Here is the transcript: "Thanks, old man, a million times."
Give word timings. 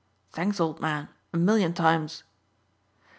"Thanks, 0.31 0.59
old 0.59 0.79
man, 0.81 1.09
a 1.31 1.37
million 1.37 1.73
times." 1.75 2.23